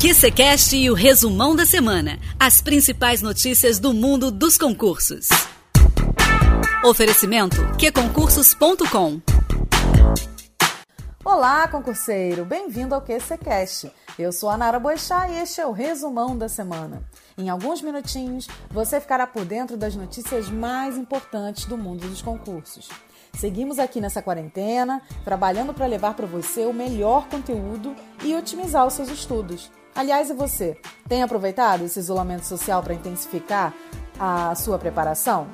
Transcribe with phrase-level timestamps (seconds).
[0.00, 2.20] QCCast e o resumão da semana.
[2.38, 5.26] As principais notícias do mundo dos concursos.
[6.84, 9.20] Oferecimento qconcursos.com
[11.24, 12.44] Olá, concurseiro!
[12.44, 13.90] Bem-vindo ao QCCast.
[14.16, 17.02] Eu sou a Nara Boixá e este é o resumão da semana.
[17.36, 22.88] Em alguns minutinhos, você ficará por dentro das notícias mais importantes do mundo dos concursos.
[23.34, 28.94] Seguimos aqui nessa quarentena, trabalhando para levar para você o melhor conteúdo e otimizar os
[28.94, 29.70] seus estudos.
[29.98, 30.76] Aliás, e você?
[31.08, 33.74] Tem aproveitado esse isolamento social para intensificar
[34.16, 35.48] a sua preparação?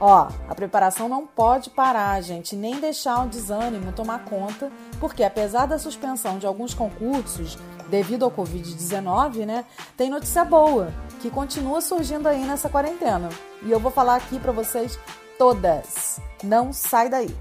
[0.00, 5.66] Ó, a preparação não pode parar, gente, nem deixar o desânimo tomar conta, porque apesar
[5.66, 7.58] da suspensão de alguns concursos
[7.90, 10.90] devido ao Covid-19, né, tem notícia boa
[11.20, 13.28] que continua surgindo aí nessa quarentena.
[13.62, 14.98] E eu vou falar aqui para vocês
[15.36, 16.18] todas.
[16.42, 17.36] Não sai daí.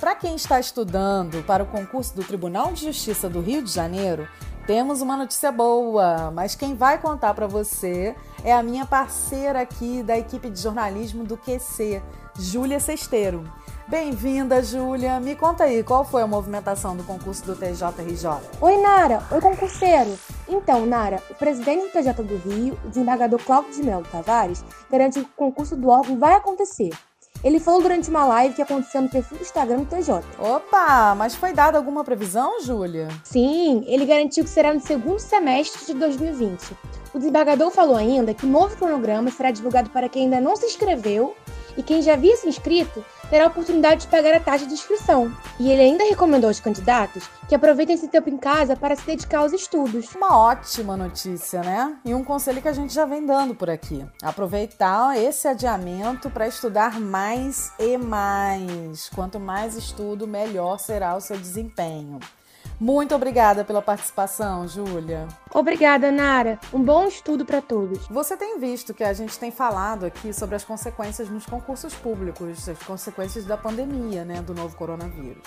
[0.00, 4.26] Para quem está estudando para o concurso do Tribunal de Justiça do Rio de Janeiro,
[4.66, 10.02] temos uma notícia boa, mas quem vai contar para você é a minha parceira aqui
[10.02, 12.02] da equipe de jornalismo do QC,
[12.36, 13.44] Júlia Sesteiro.
[13.86, 15.20] Bem-vinda, Júlia.
[15.20, 18.28] Me conta aí, qual foi a movimentação do concurso do TJRJ?
[18.60, 19.22] Oi, Nara.
[19.30, 20.18] Oi, concurseiro.
[20.48, 25.20] Então, Nara, o presidente do TJ do Rio, o desembargador Cláudio de Melo Tavares, garante
[25.20, 26.90] que o concurso do órgão vai acontecer.
[27.44, 30.22] Ele falou durante uma live que aconteceu no perfil do Instagram do TJ.
[30.38, 33.08] Opa, mas foi dada alguma previsão, Júlia?
[33.24, 36.76] Sim, ele garantiu que será no segundo semestre de 2020.
[37.14, 40.66] O desembargador falou ainda que o novo cronograma será divulgado para quem ainda não se
[40.66, 41.34] inscreveu
[41.76, 45.34] e quem já havia se inscrito terá a oportunidade de pagar a taxa de inscrição.
[45.58, 49.38] E ele ainda recomendou aos candidatos que aproveitem esse tempo em casa para se dedicar
[49.38, 50.14] aos estudos.
[50.14, 51.96] Uma ótima notícia, né?
[52.04, 56.48] E um conselho que a gente já vem dando por aqui: aproveitar esse adiamento para
[56.48, 59.08] estudar mais e mais.
[59.14, 62.18] Quanto mais estudo, melhor será o seu desempenho.
[62.78, 65.26] Muito obrigada pela participação, Júlia.
[65.54, 66.58] Obrigada, Nara.
[66.74, 68.06] Um bom estudo para todos.
[68.08, 72.68] Você tem visto que a gente tem falado aqui sobre as consequências nos concursos públicos,
[72.68, 75.42] as consequências da pandemia, né, do novo coronavírus.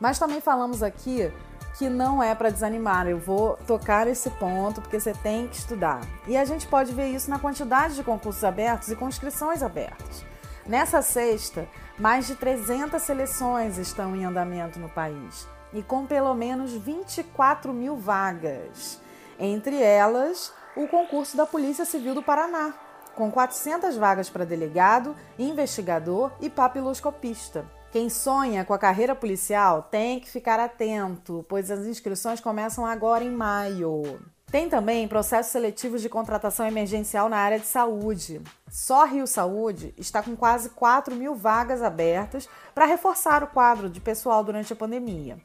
[0.00, 1.30] Mas também falamos aqui
[1.76, 3.06] que não é para desanimar.
[3.06, 6.00] Eu vou tocar esse ponto porque você tem que estudar.
[6.26, 10.24] E a gente pode ver isso na quantidade de concursos abertos e com inscrições abertas.
[10.66, 11.68] Nessa sexta,
[11.98, 17.96] mais de 300 seleções estão em andamento no país e com pelo menos 24 mil
[17.96, 19.00] vagas.
[19.38, 22.74] Entre elas, o concurso da Polícia Civil do Paraná,
[23.14, 27.64] com 400 vagas para delegado, investigador e papiloscopista.
[27.90, 33.22] Quem sonha com a carreira policial tem que ficar atento, pois as inscrições começam agora
[33.22, 34.18] em maio.
[34.52, 38.40] Tem também processos seletivos de contratação emergencial na área de saúde.
[38.70, 44.00] Só Rio Saúde está com quase 4 mil vagas abertas para reforçar o quadro de
[44.00, 45.38] pessoal durante a pandemia.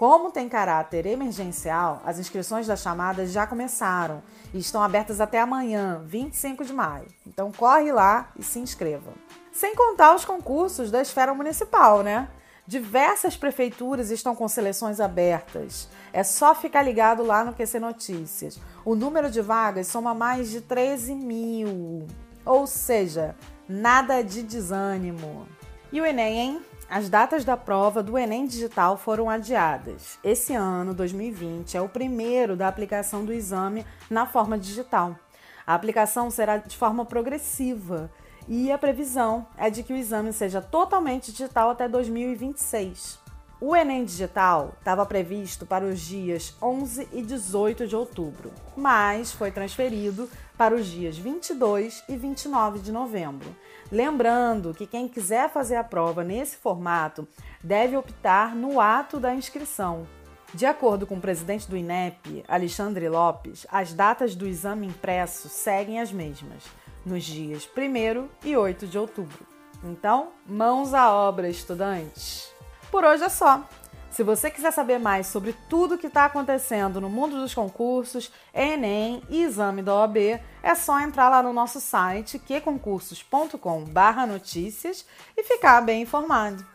[0.00, 4.22] Como tem caráter emergencial, as inscrições das chamadas já começaram
[4.54, 7.06] e estão abertas até amanhã, 25 de maio.
[7.26, 9.12] Então corre lá e se inscreva.
[9.52, 12.30] Sem contar os concursos da esfera municipal, né?
[12.66, 15.86] Diversas prefeituras estão com seleções abertas.
[16.14, 18.58] É só ficar ligado lá no QC Notícias.
[18.86, 22.06] O número de vagas soma mais de 13 mil.
[22.46, 23.36] Ou seja,
[23.68, 25.46] nada de desânimo.
[25.92, 26.62] E o Enem, hein?
[26.88, 30.20] As datas da prova do Enem Digital foram adiadas.
[30.22, 35.18] Esse ano, 2020, é o primeiro da aplicação do exame na forma digital.
[35.66, 38.08] A aplicação será de forma progressiva
[38.46, 43.18] e a previsão é de que o exame seja totalmente digital até 2026.
[43.62, 49.50] O Enem Digital estava previsto para os dias 11 e 18 de outubro, mas foi
[49.50, 53.54] transferido para os dias 22 e 29 de novembro.
[53.92, 57.28] Lembrando que quem quiser fazer a prova nesse formato
[57.62, 60.06] deve optar no ato da inscrição.
[60.54, 66.00] De acordo com o presidente do INEP, Alexandre Lopes, as datas do exame impresso seguem
[66.00, 66.64] as mesmas
[67.04, 69.46] nos dias 1 e 8 de outubro.
[69.84, 72.58] Então, mãos à obra, estudantes!
[72.90, 73.62] Por hoje é só.
[74.10, 78.32] Se você quiser saber mais sobre tudo o que está acontecendo no mundo dos concursos,
[78.52, 85.06] Enem e exame da OAB, é só entrar lá no nosso site qconcursos.com/notícias
[85.36, 86.66] e ficar bem informado.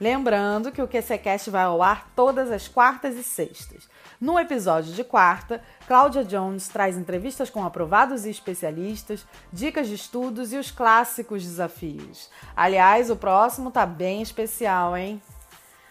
[0.00, 3.88] Lembrando que o QCCast vai ao ar todas as quartas e sextas.
[4.20, 10.52] No episódio de quarta, Cláudia Jones traz entrevistas com aprovados e especialistas, dicas de estudos
[10.52, 12.30] e os clássicos desafios.
[12.54, 15.20] Aliás, o próximo tá bem especial, hein?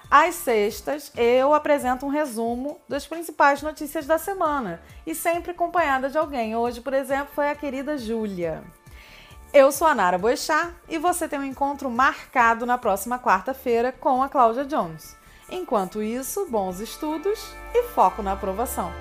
[0.09, 6.17] Às sextas, eu apresento um resumo das principais notícias da semana e sempre acompanhada de
[6.17, 6.55] alguém.
[6.55, 8.63] Hoje, por exemplo, foi a querida Júlia.
[9.53, 14.23] Eu sou a Nara Boechat e você tem um encontro marcado na próxima quarta-feira com
[14.23, 15.15] a Cláudia Jones.
[15.49, 18.91] Enquanto isso, bons estudos e foco na aprovação.